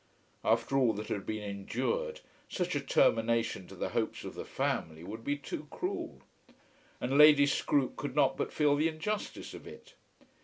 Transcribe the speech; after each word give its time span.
After 0.43 0.75
all 0.79 0.93
that 0.93 1.09
had 1.09 1.27
been 1.27 1.43
endured, 1.43 2.21
such 2.49 2.73
a 2.73 2.79
termination 2.79 3.67
to 3.67 3.75
the 3.75 3.89
hopes 3.89 4.23
of 4.23 4.33
the 4.33 4.45
family 4.45 5.03
would 5.03 5.23
be 5.23 5.37
too 5.37 5.67
cruel! 5.69 6.23
And 6.99 7.19
Lady 7.19 7.45
Scroope 7.45 7.97
could 7.97 8.15
not 8.15 8.35
but 8.35 8.51
feel 8.51 8.75
the 8.75 8.87
injustice 8.87 9.53
of 9.53 9.67
it. 9.67 9.93